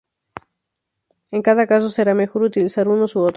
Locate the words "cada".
1.47-1.67